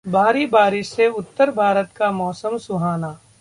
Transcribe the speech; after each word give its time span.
भारी 0.05 0.45
बारिश 0.45 0.89
से 0.89 1.07
उत्तर 1.09 1.51
भारत 1.51 1.89
का 1.95 2.11
मौसम 2.11 2.57
सुहाना 2.57 3.17